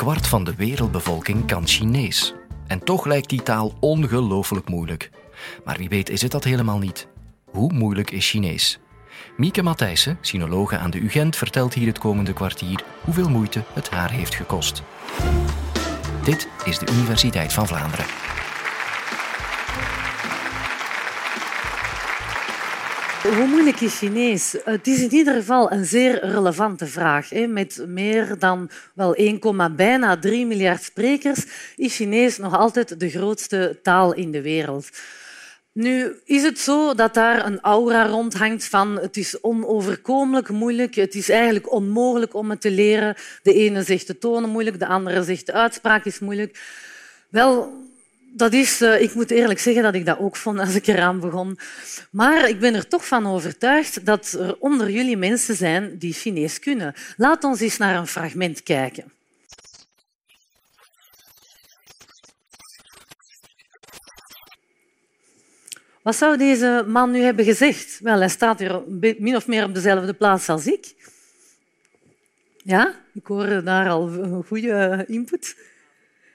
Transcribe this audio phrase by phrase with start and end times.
[0.00, 2.34] kwart van de wereldbevolking kan Chinees.
[2.66, 5.10] En toch lijkt die taal ongelooflijk moeilijk.
[5.64, 7.08] Maar wie weet is het dat helemaal niet.
[7.50, 8.78] Hoe moeilijk is Chinees?
[9.36, 14.10] Mieke Matthijssen, sinologe aan de UGent, vertelt hier het komende kwartier hoeveel moeite het haar
[14.10, 14.82] heeft gekost.
[16.24, 18.06] Dit is de Universiteit van Vlaanderen.
[23.22, 24.56] Hoe moeilijk is Chinees?
[24.64, 27.30] Het is in ieder geval een zeer relevante vraag.
[27.48, 31.44] Met meer dan wel 1, bijna 3 miljard sprekers
[31.76, 34.88] is Chinees nog altijd de grootste taal in de wereld.
[35.72, 41.14] Nu is het zo dat daar een aura rondhangt van het is onoverkomelijk moeilijk, het
[41.14, 43.14] is eigenlijk onmogelijk om het te leren.
[43.42, 46.60] De ene zegt de tonen moeilijk, de andere zegt de uitspraak is moeilijk.
[47.28, 47.72] Wel,
[48.32, 51.20] dat is, uh, ik moet eerlijk zeggen dat ik dat ook vond als ik eraan
[51.20, 51.58] begon.
[52.10, 56.58] Maar ik ben er toch van overtuigd dat er onder jullie mensen zijn die Chinees
[56.58, 56.94] kunnen.
[57.16, 59.12] Laat ons eens naar een fragment kijken.
[66.02, 67.98] Wat zou deze man nu hebben gezegd?
[68.00, 68.82] Wel, hij staat hier
[69.18, 70.94] min of meer op dezelfde plaats als ik.
[72.62, 74.08] Ja, ik hoor daar al
[74.46, 75.56] goede input.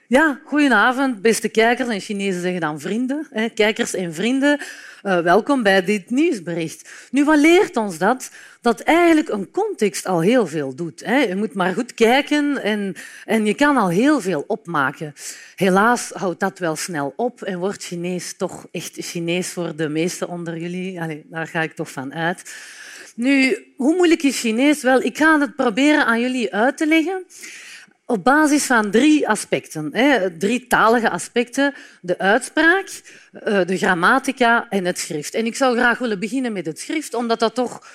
[0.08, 1.88] Ja, goedenavond, beste kijkers.
[1.88, 3.26] En Chinezen zeggen dan vrienden.
[3.30, 4.60] Hè, kijkers en vrienden,
[5.02, 6.90] uh, welkom bij dit nieuwsbericht.
[7.10, 8.30] Nu, wat leert ons dat?
[8.60, 11.04] Dat eigenlijk een context al heel veel doet.
[11.04, 11.16] Hè.
[11.16, 15.14] Je moet maar goed kijken en, en je kan al heel veel opmaken.
[15.56, 20.28] Helaas houdt dat wel snel op en wordt Chinees toch echt Chinees voor de meesten
[20.28, 21.00] onder jullie.
[21.00, 22.54] Allee, daar ga ik toch van uit.
[23.14, 24.82] Nu, hoe moeilijk is Chinees?
[24.82, 27.24] Wel, ik ga het proberen aan jullie uit te leggen
[28.06, 29.92] op basis van drie aspecten.
[30.38, 31.74] Drie talige aspecten.
[32.00, 35.34] De uitspraak, eh, de grammatica en het schrift.
[35.34, 37.86] En ik zou graag willen beginnen met het schrift, omdat dat toch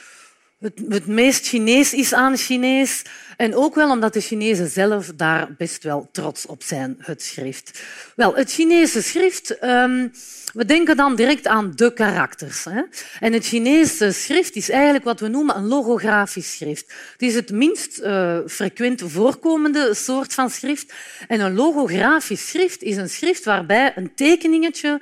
[0.62, 3.02] het, meest Chinees is aan Chinees.
[3.38, 7.82] En ook wel omdat de Chinezen zelf daar best wel trots op zijn, het schrift.
[8.16, 10.12] Wel, het Chinese schrift, um,
[10.54, 12.64] we denken dan direct aan de karakters.
[12.64, 12.82] Hè?
[13.20, 16.94] En het Chinese schrift is eigenlijk wat we noemen een logografisch schrift.
[17.12, 20.94] Het is het minst uh, frequent voorkomende soort van schrift.
[21.28, 25.00] En een logografisch schrift is een schrift waarbij een tekeningetje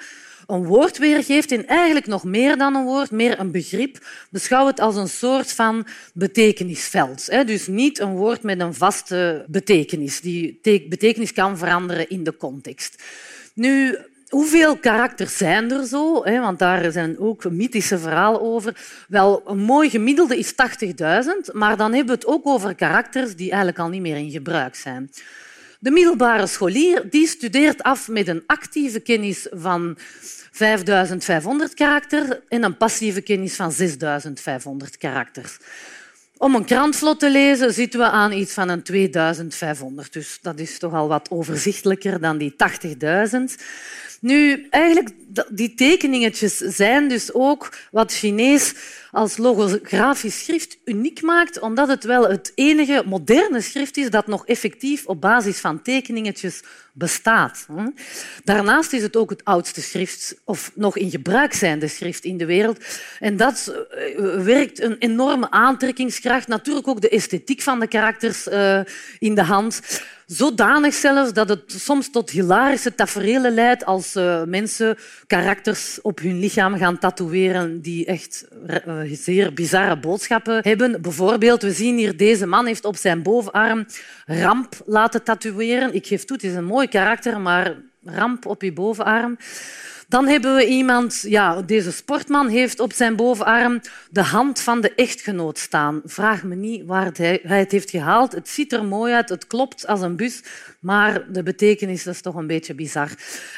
[0.50, 3.98] een woord weergeeft en eigenlijk nog meer dan een woord, meer een begrip.
[4.30, 7.26] Beschouw het als een soort van betekenisveld.
[7.48, 10.22] Dus niet een woord met een vaste betekenis.
[10.22, 13.04] Die betekenis kan veranderen in de context.
[13.54, 13.98] Nu,
[14.30, 16.24] Hoeveel karakters zijn er zo?
[16.24, 18.76] Want daar zijn ook mythische verhalen over.
[19.08, 20.58] Wel, een mooi gemiddelde is 80.000,
[21.52, 24.76] maar dan hebben we het ook over karakters die eigenlijk al niet meer in gebruik
[24.76, 25.10] zijn.
[25.80, 29.98] De middelbare scholier die studeert af met een actieve kennis van
[30.52, 35.58] 5500 karakters en een passieve kennis van 6500 karakters.
[36.38, 40.14] Om een krant vlot te lezen zitten we aan iets van een 2500.
[40.14, 42.56] Dus dat is toch al wat overzichtelijker dan die
[43.60, 43.64] 80.000.
[44.20, 45.10] Nu, eigenlijk,
[45.50, 48.74] die tekeningetjes zijn dus ook wat Chinees
[49.12, 54.46] als logografisch schrift uniek maakt, omdat het wel het enige moderne schrift is dat nog
[54.46, 57.68] effectief op basis van tekeningetjes bestaat.
[58.44, 62.46] Daarnaast is het ook het oudste schrift, of nog in gebruik zijnde schrift in de
[62.46, 62.86] wereld.
[63.20, 66.48] En dat eh, werkt een enorme aantrekkingskracht.
[66.48, 68.82] Natuurlijk ook de esthetiek van de karakters eh,
[69.20, 69.82] in de hand.
[70.30, 74.98] Zodanig zelfs dat het soms tot hilarische tafereelen leidt als uh, mensen
[75.28, 78.48] karakters op hun lichaam gaan tatoeëren die echt
[78.88, 81.02] uh, zeer bizarre boodschappen hebben.
[81.02, 83.86] Bijvoorbeeld, we zien hier deze man heeft op zijn bovenarm
[84.26, 85.94] ramp laten tatoeëren.
[85.94, 89.38] Ik geef toe, het is een mooi karakter, maar ramp op je bovenarm.
[90.08, 94.96] Dan hebben we iemand, ja, deze sportman heeft op zijn bovenarm de hand van de
[94.96, 96.02] echtgenoot staan.
[96.06, 98.32] Vraag me niet waar hij het heeft gehaald.
[98.32, 100.44] Het ziet er mooi uit, het klopt als een bus,
[100.80, 103.10] maar de betekenis is toch een beetje bizar.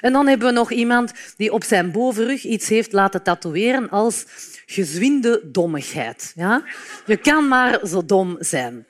[0.01, 4.25] En dan hebben we nog iemand die op zijn bovenrug iets heeft laten tatoeëren als
[4.65, 6.31] gezwinde dommigheid.
[6.35, 6.63] Ja?
[7.05, 8.85] Je kan maar zo dom zijn.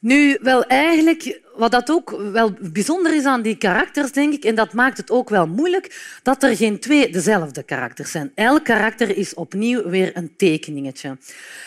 [0.00, 4.54] Nu, wel eigenlijk, wat dat ook wel bijzonder is aan die karakters, denk ik, en
[4.54, 8.32] dat maakt het ook wel moeilijk, dat er geen twee dezelfde karakters zijn.
[8.34, 11.16] Elk karakter is opnieuw weer een tekeningetje.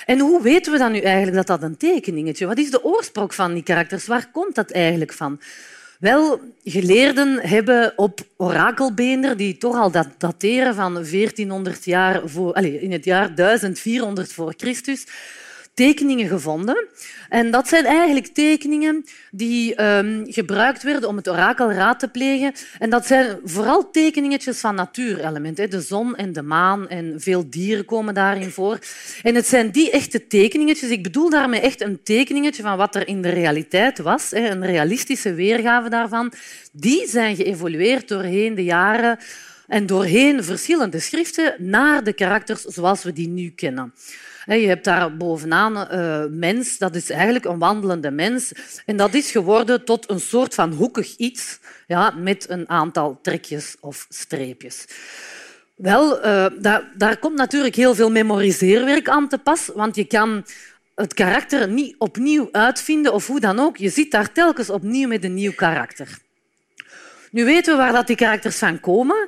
[0.06, 2.50] En hoe weten we dan nu eigenlijk dat dat een tekeningetje is?
[2.50, 4.08] Wat is de oorsprong van die karakters?
[4.08, 5.40] Waar komt dat eigenlijk van?
[6.00, 12.92] Wel, geleerden hebben op orakelbeender, die toch al dateren van 1400 jaar voor, allez, in
[12.92, 15.06] het jaar 1400 voor Christus,
[15.80, 16.88] tekeningen gevonden.
[17.30, 22.54] En dat zijn eigenlijk tekeningen die ehm, gebruikt werden om het orakelraad te plegen.
[22.80, 25.70] En dat zijn vooral tekeningetjes van natuurelementen.
[25.70, 28.80] De zon en de maan en veel dieren komen daarin voor.
[29.24, 30.90] En het zijn die echte tekeningetjes.
[30.90, 34.32] Ik bedoel daarmee echt een tekeningetje van wat er in de realiteit was.
[34.32, 36.32] Een realistische weergave daarvan.
[36.72, 39.20] Die zijn geëvolueerd doorheen de jaren
[39.70, 43.94] en doorheen verschillende schriften naar de karakters zoals we die nu kennen.
[44.46, 48.52] Je hebt daar bovenaan uh, mens, dat is eigenlijk een wandelende mens.
[48.86, 53.76] En dat is geworden tot een soort van hoekig iets ja, met een aantal trekjes
[53.80, 54.86] of streepjes.
[55.76, 60.46] Wel, uh, daar, daar komt natuurlijk heel veel memoriseerwerk aan te pas, want je kan
[60.96, 63.78] het karakter niet opnieuw uitvinden of hoe dan ook.
[63.78, 66.20] Je zit daar telkens opnieuw met een nieuw karakter.
[67.32, 69.28] Nu weten we waar dat die karakters van komen.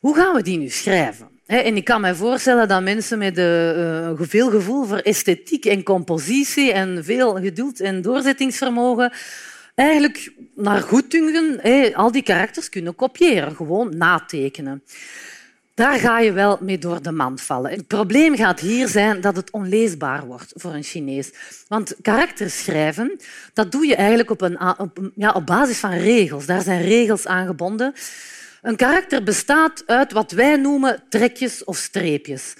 [0.00, 1.28] Hoe gaan we die nu schrijven?
[1.46, 6.72] En ik kan me voorstellen dat mensen met uh, veel gevoel voor esthetiek en compositie
[6.72, 9.12] en veel geduld en doorzettingsvermogen
[9.74, 11.60] eigenlijk naar goeddunken
[11.94, 14.82] al die karakters kunnen kopiëren, gewoon natekenen.
[15.80, 17.70] Daar ga je wel mee door de mand vallen.
[17.70, 21.30] Het probleem gaat hier zijn dat het onleesbaar wordt voor een Chinees.
[21.68, 23.20] Want karakters schrijven,
[23.52, 24.58] dat doe je eigenlijk op, een,
[25.14, 26.46] ja, op basis van regels.
[26.46, 27.92] Daar zijn regels aan gebonden.
[28.62, 32.54] Een karakter bestaat uit wat wij noemen trekjes of streepjes.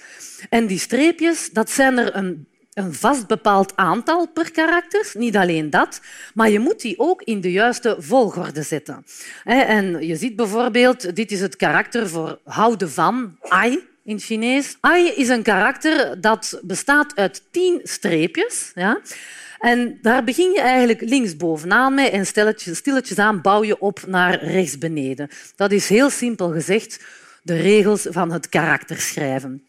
[0.49, 5.11] En die streepjes, dat zijn er een een vast bepaald aantal per karakter.
[5.13, 6.01] Niet alleen dat,
[6.33, 9.05] maar je moet die ook in de juiste volgorde zetten.
[9.43, 14.77] En je ziet bijvoorbeeld, dit is het karakter voor houden van, ai in Chinees.
[14.79, 18.71] Ai is een karakter dat bestaat uit tien streepjes.
[18.75, 18.99] Ja?
[19.59, 24.77] En daar begin je eigenlijk linksbovenaan mee en stilletjes, aan bouw je op naar rechts
[24.77, 25.29] beneden.
[25.55, 27.03] Dat is heel simpel gezegd
[27.43, 29.65] de regels van het karakterschrijven.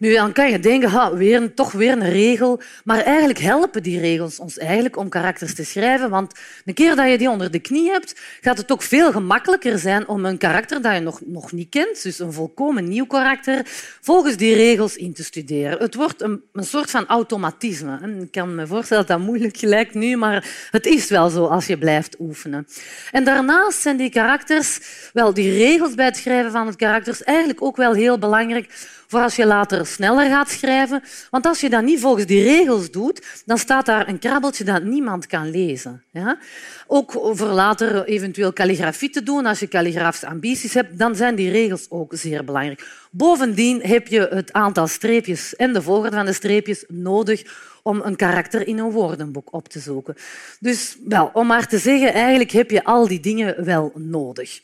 [0.00, 2.60] Nu, dan kan je denken, ha, weer, toch weer een regel.
[2.84, 6.10] Maar eigenlijk helpen die regels ons eigenlijk om karakters te schrijven.
[6.10, 6.32] Want
[6.64, 10.08] een keer dat je die onder de knie hebt, gaat het ook veel gemakkelijker zijn
[10.08, 13.62] om een karakter dat je nog, nog niet kent, dus een volkomen nieuw karakter,
[14.00, 15.78] volgens die regels in te studeren.
[15.78, 17.98] Het wordt een, een soort van automatisme.
[18.20, 21.66] Ik kan me voorstellen dat dat moeilijk lijkt nu, maar het is wel zo als
[21.66, 22.66] je blijft oefenen.
[23.10, 24.80] En daarnaast zijn die karakters,
[25.12, 29.20] wel, die regels bij het schrijven van het karakters eigenlijk ook wel heel belangrijk voor
[29.20, 31.02] als je later sneller gaat schrijven.
[31.30, 34.82] Want als je dat niet volgens die regels doet, dan staat daar een krabbeltje dat
[34.82, 36.02] niemand kan lezen.
[36.10, 36.38] Ja?
[36.86, 41.50] Ook voor later eventueel kalligrafie te doen, als je kalligrafische ambities hebt, dan zijn die
[41.50, 42.88] regels ook zeer belangrijk.
[43.10, 47.42] Bovendien heb je het aantal streepjes en de volgorde van de streepjes nodig
[47.82, 50.14] om een karakter in een woordenboek op te zoeken.
[50.60, 54.60] Dus wel, om maar te zeggen, eigenlijk heb je al die dingen wel nodig.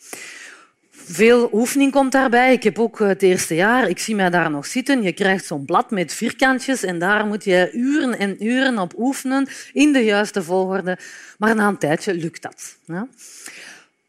[1.09, 2.53] Veel oefening komt daarbij.
[2.53, 5.03] Ik heb ook het eerste jaar, ik zie mij daar nog zitten.
[5.03, 9.49] Je krijgt zo'n blad met vierkantjes en daar moet je uren en uren op oefenen
[9.73, 10.99] in de juiste volgorde.
[11.39, 12.77] Maar na een tijdje lukt dat.
[12.85, 13.09] Ja?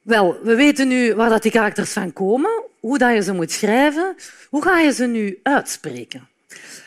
[0.01, 3.51] Wel, we weten nu waar dat die karakters van komen, hoe dat je ze moet
[3.51, 4.15] schrijven.
[4.49, 6.27] Hoe ga je ze nu uitspreken?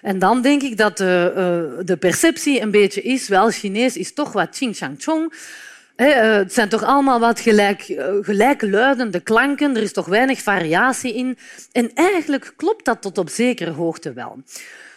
[0.03, 1.33] En dan denk ik dat de,
[1.79, 5.33] uh, de perceptie een beetje is, wel, Chinees is toch wat ching chang chong.
[6.01, 9.77] Eh, het zijn toch allemaal wat gelijk, eh, gelijkluidende klanken.
[9.77, 11.39] Er is toch weinig variatie in.
[11.73, 14.43] En eigenlijk klopt dat tot op zekere hoogte wel.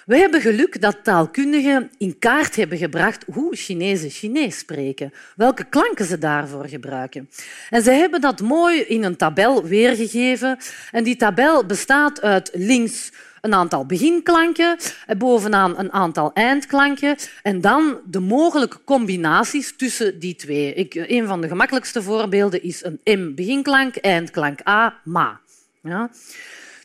[0.06, 6.06] We hebben geluk dat taalkundigen in kaart hebben gebracht hoe Chinezen Chinees spreken, welke klanken
[6.06, 7.30] ze daarvoor gebruiken.
[7.70, 10.58] En ze hebben dat mooi in een tabel weergegeven.
[10.92, 13.12] En die tabel bestaat uit links
[13.44, 14.78] een aantal beginklanken,
[15.18, 20.74] bovenaan een aantal eindklanken en dan de mogelijke combinaties tussen die twee.
[20.74, 25.40] Ik, een van de gemakkelijkste voorbeelden is een M beginklank, eindklank A, ma.
[25.82, 26.10] Ja.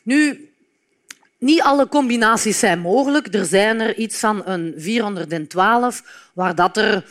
[0.03, 0.49] Nu,
[1.37, 3.33] niet alle combinaties zijn mogelijk.
[3.33, 6.03] Er zijn er iets van een 412,
[6.33, 7.05] waar dat er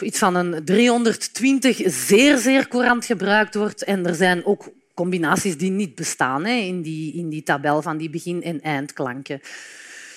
[0.00, 3.84] iets van een 320 zeer, zeer courant gebruikt wordt.
[3.84, 4.68] En er zijn ook
[4.98, 9.40] combinaties die niet bestaan hè, in, die, in die tabel van die begin- en eindklanken.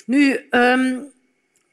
[0.05, 1.11] Nu, um,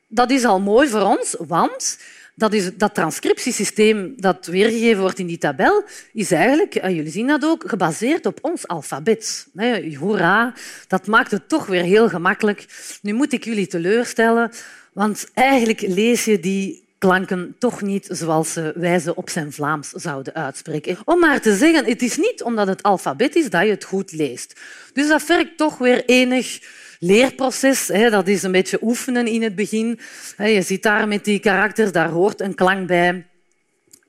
[0.08, 1.98] dat is al mooi voor ons, want
[2.34, 7.26] dat, is, dat transcriptiesysteem dat weergegeven wordt in die tabel is eigenlijk, en jullie zien
[7.26, 9.48] dat ook, gebaseerd op ons alfabet.
[9.98, 10.54] Hoera,
[10.88, 12.66] dat maakt het toch weer heel gemakkelijk.
[13.02, 14.50] Nu moet ik jullie teleurstellen,
[14.92, 20.34] want eigenlijk lees je die klanken toch niet zoals wij ze op zijn Vlaams zouden
[20.34, 20.96] uitspreken.
[21.04, 24.12] Om maar te zeggen, het is niet omdat het alfabet is dat je het goed
[24.12, 24.60] leest.
[24.92, 26.60] Dus dat vergt toch weer enig
[26.98, 27.86] leerproces.
[27.86, 30.00] Dat is een beetje oefenen in het begin.
[30.36, 33.26] Je zit daar met die karakters, daar hoort een klank bij.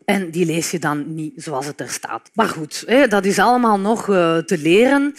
[0.05, 2.29] En die lees je dan niet zoals het er staat.
[2.33, 5.15] Maar goed, dat is allemaal nog eh, te leren.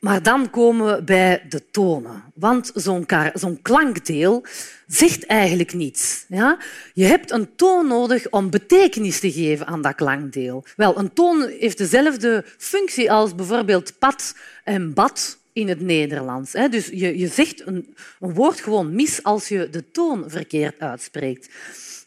[0.00, 2.22] Maar dan komen we bij de tonen.
[2.34, 4.44] Want zo'n zo klankdeel
[4.86, 6.24] zegt eigenlijk niets.
[6.28, 6.58] Ja?
[6.94, 10.64] Je hebt een toon nodig om betekenis te geven aan dat klankdeel.
[10.76, 14.34] Wel, een toon heeft dezelfde functie als bijvoorbeeld pad
[14.64, 16.52] en bad in het Nederlands.
[16.52, 21.48] Dus je, je zegt een, woord gewoon mis als je de toon verkeerd uitspreekt.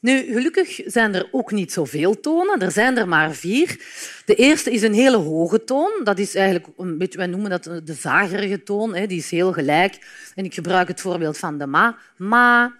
[0.04, 2.60] Nu, gelukkig zijn er ook niet zoveel tonen.
[2.60, 3.78] Er zijn er maar vier.
[4.26, 6.02] De eerste is een hele hoge toon.
[6.04, 8.92] Dat is eigenlijk een beetje, wij noemen dat de zagerige toon.
[8.92, 9.98] Die is heel gelijk.
[10.36, 11.98] En ik gebruik het voorbeeld van de ma.
[12.18, 12.76] Ma.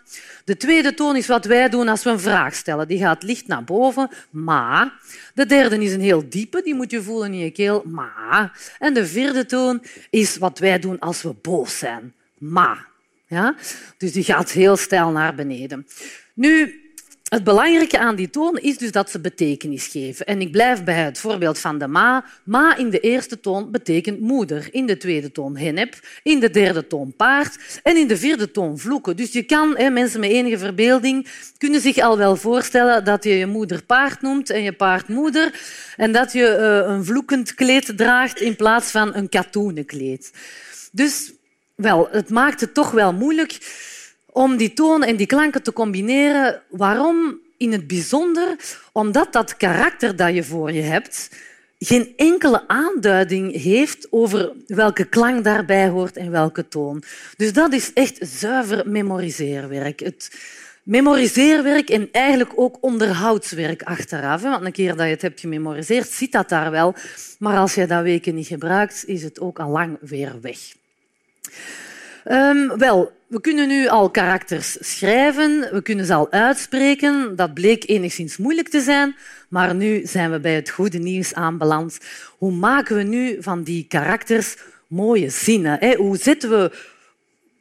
[0.46, 2.88] De tweede toon is wat wij doen als we een vraag stellen.
[2.88, 4.10] Die gaat licht naar boven.
[4.30, 4.94] Ma.
[5.34, 6.62] De derde is een heel diepe.
[6.62, 7.84] Die moet je voelen in je keel.
[7.86, 8.52] Ma.
[8.80, 12.14] En de vierde toon is wat wij doen als we boos zijn.
[12.38, 12.86] Ma.
[13.28, 13.56] Ja?
[13.98, 15.88] Dus die gaat heel stijl naar beneden.
[16.34, 16.83] Nu,
[17.34, 20.26] het belangrijke aan die toon is dus dat ze betekenis geven.
[20.26, 22.26] En ik blijf bij het voorbeeld van de ma.
[22.44, 26.88] Ma in de eerste toon betekent moeder, in de tweede toon hennep, in de derde
[26.88, 29.16] toon paard en in de vierde toon vloeken.
[29.16, 33.38] Dus je kan, hè, mensen met enige verbeelding kunnen zich al wel voorstellen dat je
[33.38, 35.60] je moeder paard noemt en je paard moeder
[35.98, 40.32] en dat je uh, een vloekend kleed draagt in plaats van een katoenen kleed.
[40.92, 41.34] Dus
[41.76, 43.58] wel, het maakt het toch wel moeilijk
[44.34, 46.62] om die tonen en die klanken te combineren.
[46.70, 47.42] Waarom?
[47.58, 48.56] In het bijzonder
[48.92, 51.30] omdat dat karakter dat je voor je hebt
[51.86, 57.04] geen enkele aanduiding heeft over welke klank daarbij hoort en welke toon.
[57.38, 60.00] Dus dat is echt zuiver memoriseerwerk.
[60.00, 60.32] Het
[60.84, 64.42] memoriseerwerk en eigenlijk ook onderhoudswerk achteraf.
[64.42, 66.96] Want een keer dat je het hebt gememoriseerd, zit dat daar wel.
[67.40, 70.58] Maar als je dat weken niet gebruikt, is het ook al lang weer weg.
[72.26, 77.36] Um, wel, we kunnen nu al karakters schrijven, we kunnen ze al uitspreken.
[77.36, 79.16] Dat bleek enigszins moeilijk te zijn,
[79.50, 82.00] maar nu zijn we bij het goede nieuws aanbeland.
[82.38, 84.56] Hoe maken we nu van die karakters
[84.88, 85.96] mooie zinnen?
[85.96, 86.72] Hoe zetten we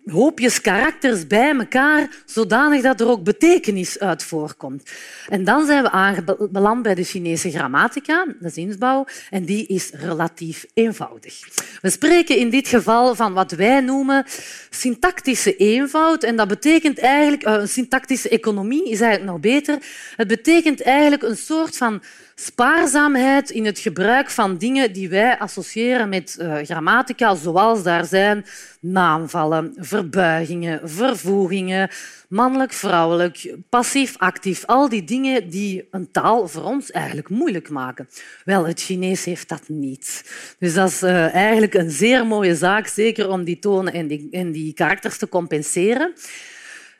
[0.05, 4.91] hoopjes karakters bij elkaar, zodanig dat er ook betekenis uit voorkomt.
[5.29, 10.67] En dan zijn we aanbeland bij de Chinese grammatica, de zinsbouw, en die is relatief
[10.75, 11.41] eenvoudig.
[11.81, 14.25] We spreken in dit geval van wat wij noemen
[14.71, 19.79] syntactische eenvoud, en dat betekent eigenlijk, een eh, syntactische economie is eigenlijk nog beter.
[20.17, 22.03] Het betekent eigenlijk een soort van
[22.35, 28.45] spaarzaamheid in het gebruik van dingen die wij associëren met uh, grammatica, zoals daar zijn
[28.81, 31.91] naamvallen, verbuigingen, vervoegingen,
[32.29, 34.65] mannelijk, vrouwelijk, passief, actief.
[34.67, 38.09] Al die dingen die een taal voor ons eigenlijk moeilijk maken.
[38.45, 40.25] Wel, het Chinees heeft dat niet.
[40.59, 44.29] Dus dat is uh, eigenlijk een zeer mooie zaak, zeker om die tonen en die,
[44.31, 46.13] en die karakters te compenseren.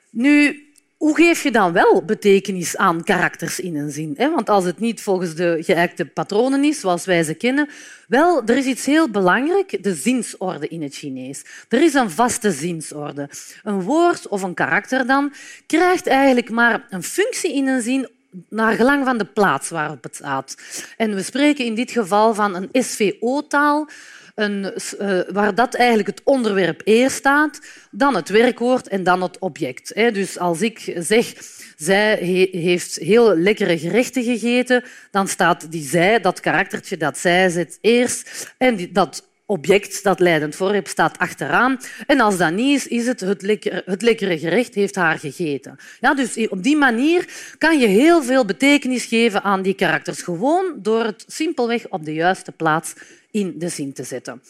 [0.09, 0.63] Nu,
[1.03, 4.15] hoe geef je dan wel betekenis aan karakters in een zin?
[4.17, 7.69] Want als het niet volgens de geëikte patronen is, zoals wij ze kennen,
[8.07, 11.45] wel, er is iets heel belangrijk, de zinsorde in het Chinees.
[11.69, 13.29] Er is een vaste zinsorde.
[13.63, 15.33] Een woord of een karakter dan
[15.65, 18.09] krijgt eigenlijk maar een functie in een zin
[18.49, 20.55] naar gelang van de plaats waarop het staat.
[20.97, 23.89] En we spreken in dit geval van een SVO-taal,
[24.35, 27.59] een, uh, waar dat eigenlijk het onderwerp eerst staat,
[27.91, 29.95] dan het werkwoord en dan het object.
[29.95, 31.33] Dus als ik zeg,
[31.77, 32.15] zij
[32.51, 38.53] heeft heel lekkere gerechten gegeten, dan staat die zij, dat karaktertje dat zij zet eerst
[38.57, 41.79] en dat object dat leidend voorwerp staat achteraan.
[42.07, 45.75] En als dat niet is, is het het lekkere, het lekkere gerecht heeft haar gegeten.
[45.99, 47.25] Ja, dus op die manier
[47.57, 52.13] kan je heel veel betekenis geven aan die karakters, gewoon door het simpelweg op de
[52.13, 52.93] juiste plaats
[53.33, 54.41] in de zin te zetten.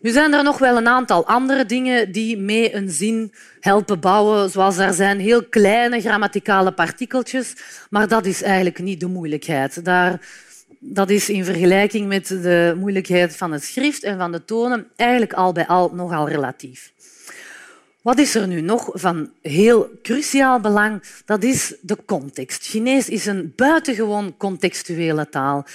[0.00, 4.50] Nu zijn er nog wel een aantal andere dingen die mee een zin helpen bouwen,
[4.50, 7.54] zoals er zijn heel kleine grammaticale partikeltjes,
[7.90, 9.84] maar dat is eigenlijk niet de moeilijkheid.
[9.84, 10.20] Daar,
[10.78, 15.32] dat is in vergelijking met de moeilijkheid van het schrift en van de tonen eigenlijk
[15.32, 16.92] al bij al nogal relatief.
[18.06, 21.02] Wat is er nu nog van heel cruciaal belang?
[21.24, 22.66] Dat is de context.
[22.66, 25.66] Chinees is een buitengewoon contextuele taal.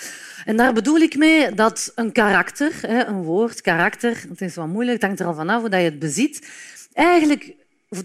[0.46, 2.74] En daar bedoel ik mee dat een karakter,
[3.08, 6.00] een woord, karakter, het is wat moeilijk, het hangt er al vanaf hoe je het
[6.00, 6.48] bezit,
[6.94, 7.54] eigenlijk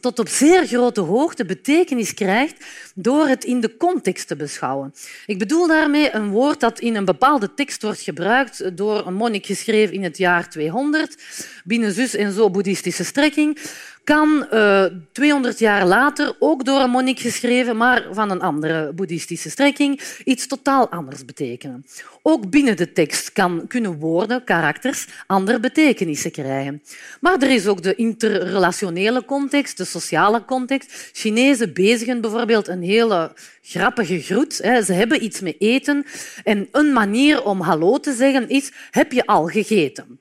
[0.01, 2.65] tot op zeer grote hoogte betekenis krijgt
[2.95, 4.95] door het in de context te beschouwen.
[5.27, 9.47] Ik bedoel daarmee een woord dat in een bepaalde tekst wordt gebruikt door een monnik
[9.47, 11.17] geschreven in het jaar 200,
[11.65, 13.59] binnen zus en zo boeddhistische strekking,
[14.07, 18.93] kan uh, eh, 200 jaar later, ook door een monnik geschreven, maar van een andere
[18.93, 21.87] boeddhistische strekking, iets totaal anders betekenen.
[22.23, 26.83] Ook binnen de tekst kan, kunnen woorden, karakters, andere betekenissen krijgen.
[27.21, 31.11] Maar er is ook de interrelationele context, de sociale context.
[31.13, 33.33] Chinezen bezigen bijvoorbeeld een hele
[33.63, 34.55] grappige groet.
[34.55, 36.05] Ze hebben iets met eten
[36.45, 40.19] en een manier om hallo te zeggen is heb je al gegeten?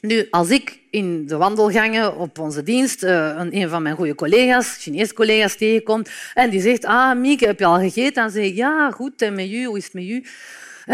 [0.00, 4.76] Nu, als ik in de wandelgangen op onze dienst uh, een van mijn goede collega's,
[4.80, 8.22] Chinese collega's, tegenkomt en die zegt, ah, Mieke, heb je al gegeten?
[8.22, 10.24] Dan zeg ik, ja, goed, en met u, hoe is het met u?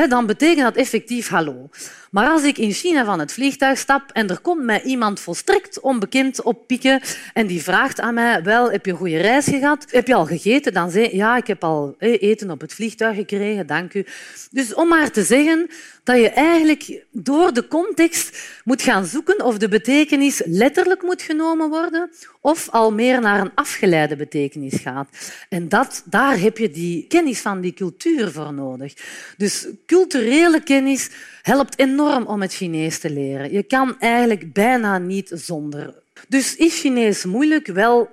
[0.08, 1.68] dan betekent dat effectief hallo.
[2.10, 5.80] Maar als ik in China van het vliegtuig stap en er komt mij iemand volstrekt
[5.80, 7.00] onbekend oppikken
[7.32, 9.86] en die vraagt aan mij, wel, heb je een goede reis gehad?
[9.88, 10.72] Heb je al gegeten?
[10.72, 14.06] Dan zeg ik, ja, ik heb al eten op het vliegtuig gekregen, dank u.
[14.50, 15.68] Dus om maar te zeggen
[16.04, 21.68] dat je eigenlijk door de context moet gaan zoeken of de betekenis letterlijk moet genomen
[21.68, 25.08] worden of al meer naar een afgeleide betekenis gaat.
[25.48, 28.94] En dat, daar heb je die kennis van die cultuur voor nodig.
[29.36, 31.10] Dus culturele kennis
[31.42, 33.52] helpt enorm om het Chinees te leren.
[33.52, 35.94] Je kan eigenlijk bijna niet zonder.
[36.28, 37.66] Dus is Chinees moeilijk?
[37.66, 38.08] Wel,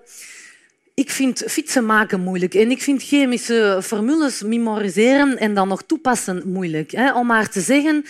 [0.94, 6.42] ik vind fietsen maken moeilijk en ik vind chemische formules memoriseren en dan nog toepassen
[6.46, 7.12] moeilijk.
[7.16, 8.06] Om maar te zeggen,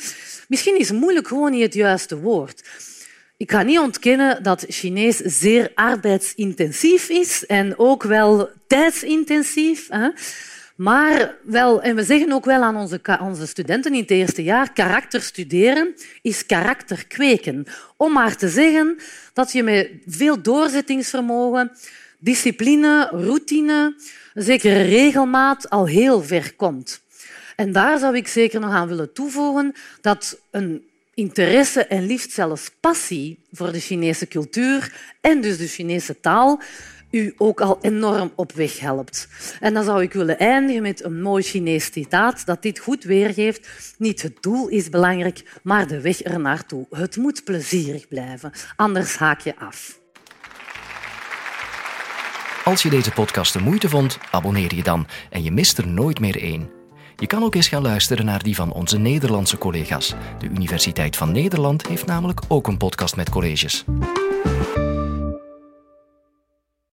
[0.48, 2.64] misschien is moeilijk gewoon niet het juiste woord.
[3.38, 9.88] Ik ga niet ontkennen dat Chinees zeer arbeidsintensief is en ook wel tijdsintensief.
[10.78, 14.74] Maar wel, en we zeggen ook wel aan onze, onze studenten in het eerste jaar,
[14.74, 17.66] karakter studeren is karakter kweken.
[17.96, 18.98] Om maar te zeggen
[19.34, 21.72] dat je met veel doorzettingsvermogen,
[22.20, 23.96] discipline, routine,
[24.34, 27.02] een zekere regelmaat al heel ver komt.
[27.56, 32.72] En daar zou ik zeker nog aan willen toevoegen dat een interesse en liefst zelfs
[32.80, 36.62] passie voor de Chinese cultuur en dus de Chinese taal
[37.18, 39.28] u ook al enorm op weg helpt.
[39.60, 43.96] En dan zou ik willen eindigen met een mooi Chinees citaat dat dit goed weergeeft.
[43.98, 46.86] Niet het doel is belangrijk, maar de weg ernaartoe.
[46.90, 50.00] Het moet plezierig blijven, anders haak je af.
[52.64, 56.20] Als je deze podcast de moeite vond, abonneer je dan en je mist er nooit
[56.20, 56.70] meer één.
[57.16, 60.14] Je kan ook eens gaan luisteren naar die van onze Nederlandse collega's.
[60.40, 63.86] De Universiteit van Nederland heeft namelijk ook een podcast met colleges.